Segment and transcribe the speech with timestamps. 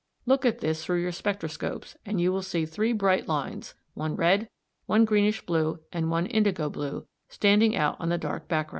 [0.25, 4.49] Look at this through your spectroscopes and you will see three bright lines, one red,
[4.87, 8.69] one greenish blue, and one indigo blue, standing out on the dark background (No.